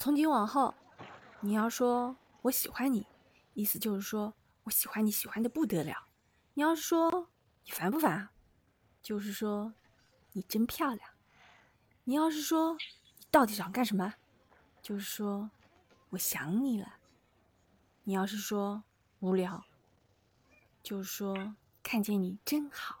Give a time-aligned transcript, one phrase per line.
[0.00, 0.74] 从今往后，
[1.40, 3.06] 你要说我喜欢你，
[3.52, 4.32] 意思就是说
[4.62, 6.08] 我喜欢你喜欢的不得了。
[6.54, 7.28] 你要是说
[7.66, 8.30] 你烦不烦，
[9.02, 9.74] 就是说
[10.32, 11.10] 你真漂亮。
[12.04, 12.78] 你要是说
[13.18, 14.14] 你到底想干什么，
[14.80, 15.50] 就是说
[16.08, 16.94] 我想你了。
[18.04, 18.82] 你要是说
[19.18, 19.62] 无聊，
[20.82, 22.99] 就是说看见你真好。